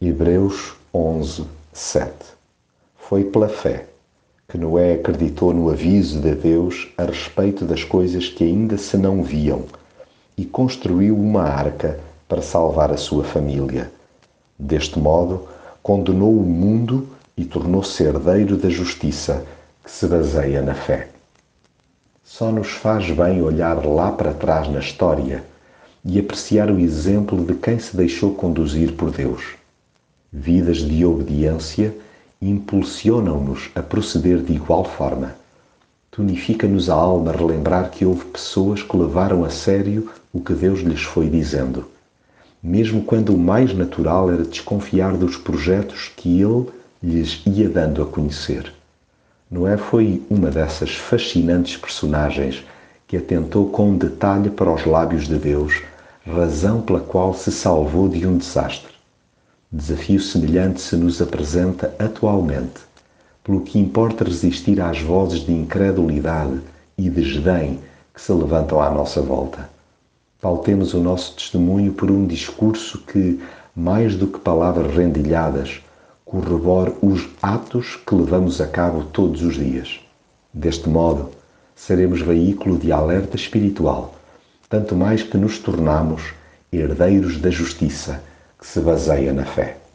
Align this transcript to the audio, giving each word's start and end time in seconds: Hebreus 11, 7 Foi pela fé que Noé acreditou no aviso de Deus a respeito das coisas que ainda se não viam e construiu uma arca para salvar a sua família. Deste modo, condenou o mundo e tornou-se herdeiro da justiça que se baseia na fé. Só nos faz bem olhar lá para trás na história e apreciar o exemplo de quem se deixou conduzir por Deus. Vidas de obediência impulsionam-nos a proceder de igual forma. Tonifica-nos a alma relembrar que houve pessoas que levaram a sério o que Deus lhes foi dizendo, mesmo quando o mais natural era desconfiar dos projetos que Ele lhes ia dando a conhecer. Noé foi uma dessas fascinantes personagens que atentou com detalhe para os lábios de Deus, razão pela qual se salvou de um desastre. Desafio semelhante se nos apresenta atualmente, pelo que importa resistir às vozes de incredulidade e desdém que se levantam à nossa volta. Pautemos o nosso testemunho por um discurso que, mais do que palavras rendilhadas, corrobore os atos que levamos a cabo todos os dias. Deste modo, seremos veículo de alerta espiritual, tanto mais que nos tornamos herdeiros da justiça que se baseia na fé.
Hebreus 0.00 0.76
11, 0.94 1.44
7 1.72 2.12
Foi 2.96 3.24
pela 3.24 3.48
fé 3.48 3.86
que 4.48 4.56
Noé 4.56 4.92
acreditou 4.92 5.52
no 5.52 5.68
aviso 5.70 6.20
de 6.20 6.36
Deus 6.36 6.86
a 6.96 7.02
respeito 7.02 7.64
das 7.64 7.82
coisas 7.82 8.28
que 8.28 8.44
ainda 8.44 8.78
se 8.78 8.96
não 8.96 9.24
viam 9.24 9.64
e 10.36 10.44
construiu 10.44 11.16
uma 11.16 11.42
arca 11.42 11.98
para 12.28 12.40
salvar 12.40 12.92
a 12.92 12.96
sua 12.96 13.24
família. 13.24 13.90
Deste 14.56 15.00
modo, 15.00 15.48
condenou 15.82 16.30
o 16.30 16.44
mundo 16.44 17.08
e 17.36 17.44
tornou-se 17.44 18.00
herdeiro 18.00 18.56
da 18.56 18.70
justiça 18.70 19.44
que 19.82 19.90
se 19.90 20.06
baseia 20.06 20.62
na 20.62 20.74
fé. 20.74 21.08
Só 22.22 22.52
nos 22.52 22.70
faz 22.70 23.10
bem 23.10 23.42
olhar 23.42 23.84
lá 23.84 24.12
para 24.12 24.32
trás 24.32 24.68
na 24.68 24.78
história 24.78 25.42
e 26.04 26.20
apreciar 26.20 26.70
o 26.70 26.78
exemplo 26.78 27.44
de 27.44 27.54
quem 27.54 27.80
se 27.80 27.96
deixou 27.96 28.32
conduzir 28.36 28.92
por 28.92 29.10
Deus. 29.10 29.57
Vidas 30.30 30.78
de 30.78 31.06
obediência 31.06 31.96
impulsionam-nos 32.42 33.70
a 33.74 33.82
proceder 33.82 34.42
de 34.42 34.52
igual 34.52 34.84
forma. 34.84 35.34
Tonifica-nos 36.10 36.90
a 36.90 36.94
alma 36.94 37.32
relembrar 37.32 37.90
que 37.90 38.04
houve 38.04 38.26
pessoas 38.26 38.82
que 38.82 38.94
levaram 38.94 39.42
a 39.42 39.48
sério 39.48 40.10
o 40.30 40.40
que 40.40 40.52
Deus 40.52 40.80
lhes 40.80 41.02
foi 41.02 41.30
dizendo, 41.30 41.86
mesmo 42.62 43.04
quando 43.04 43.34
o 43.34 43.38
mais 43.38 43.72
natural 43.72 44.30
era 44.30 44.44
desconfiar 44.44 45.16
dos 45.16 45.38
projetos 45.38 46.12
que 46.14 46.42
Ele 46.42 46.66
lhes 47.02 47.40
ia 47.46 47.68
dando 47.68 48.02
a 48.02 48.06
conhecer. 48.06 48.70
Noé 49.50 49.78
foi 49.78 50.22
uma 50.28 50.50
dessas 50.50 50.94
fascinantes 50.94 51.78
personagens 51.78 52.62
que 53.06 53.16
atentou 53.16 53.70
com 53.70 53.96
detalhe 53.96 54.50
para 54.50 54.70
os 54.70 54.84
lábios 54.84 55.26
de 55.26 55.38
Deus, 55.38 55.80
razão 56.26 56.82
pela 56.82 57.00
qual 57.00 57.32
se 57.32 57.50
salvou 57.50 58.10
de 58.10 58.26
um 58.26 58.36
desastre. 58.36 58.97
Desafio 59.70 60.18
semelhante 60.18 60.80
se 60.80 60.96
nos 60.96 61.20
apresenta 61.20 61.94
atualmente, 61.98 62.80
pelo 63.44 63.60
que 63.60 63.78
importa 63.78 64.24
resistir 64.24 64.80
às 64.80 65.02
vozes 65.02 65.40
de 65.40 65.52
incredulidade 65.52 66.62
e 66.96 67.10
desdém 67.10 67.78
que 68.14 68.22
se 68.22 68.32
levantam 68.32 68.80
à 68.80 68.90
nossa 68.90 69.20
volta. 69.20 69.68
Pautemos 70.40 70.94
o 70.94 71.00
nosso 71.00 71.34
testemunho 71.34 71.92
por 71.92 72.10
um 72.10 72.26
discurso 72.26 73.04
que, 73.04 73.38
mais 73.76 74.16
do 74.16 74.26
que 74.28 74.38
palavras 74.38 74.94
rendilhadas, 74.94 75.82
corrobore 76.24 76.94
os 77.02 77.28
atos 77.42 77.96
que 78.06 78.14
levamos 78.14 78.62
a 78.62 78.66
cabo 78.66 79.04
todos 79.12 79.42
os 79.42 79.56
dias. 79.56 80.00
Deste 80.50 80.88
modo, 80.88 81.28
seremos 81.76 82.22
veículo 82.22 82.78
de 82.78 82.90
alerta 82.90 83.36
espiritual, 83.36 84.14
tanto 84.66 84.96
mais 84.96 85.22
que 85.22 85.36
nos 85.36 85.58
tornamos 85.58 86.32
herdeiros 86.72 87.38
da 87.38 87.50
justiça 87.50 88.22
que 88.58 88.66
se 88.66 88.80
baseia 88.80 89.32
na 89.32 89.44
fé. 89.44 89.87